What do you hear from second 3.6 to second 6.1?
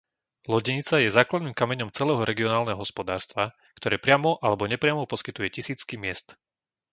ktoré priamo alebo nepriamo poskytuje tisícky